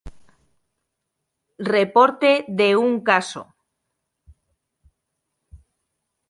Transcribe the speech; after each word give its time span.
Reporte 1.73 2.31
de 2.61 2.69
un 2.85 2.91
caso. 3.09 3.43